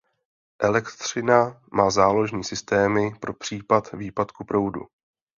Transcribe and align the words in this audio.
Elektřina 0.61 1.61
má 1.73 1.89
záložní 1.91 2.43
systémy 2.43 3.15
pro 3.19 3.33
případ 3.33 3.91
výpadku 3.91 4.43
proudu. 4.45 4.81